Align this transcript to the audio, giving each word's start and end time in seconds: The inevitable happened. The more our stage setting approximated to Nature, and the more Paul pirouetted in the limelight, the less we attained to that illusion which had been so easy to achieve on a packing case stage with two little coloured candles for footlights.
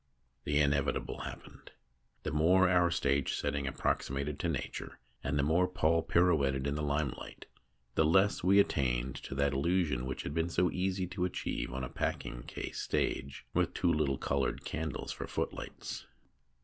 The 0.45 0.57
inevitable 0.59 1.19
happened. 1.19 1.73
The 2.23 2.31
more 2.31 2.67
our 2.67 2.89
stage 2.89 3.35
setting 3.35 3.67
approximated 3.67 4.39
to 4.39 4.49
Nature, 4.49 4.97
and 5.23 5.37
the 5.37 5.43
more 5.43 5.67
Paul 5.67 6.01
pirouetted 6.01 6.65
in 6.65 6.73
the 6.73 6.81
limelight, 6.81 7.45
the 7.93 8.03
less 8.03 8.43
we 8.43 8.59
attained 8.59 9.15
to 9.17 9.35
that 9.35 9.53
illusion 9.53 10.07
which 10.07 10.23
had 10.23 10.33
been 10.33 10.49
so 10.49 10.71
easy 10.71 11.05
to 11.09 11.25
achieve 11.25 11.71
on 11.71 11.83
a 11.83 11.87
packing 11.87 12.41
case 12.47 12.79
stage 12.81 13.45
with 13.53 13.75
two 13.75 13.93
little 13.93 14.17
coloured 14.17 14.65
candles 14.65 15.11
for 15.11 15.27
footlights. 15.27 16.07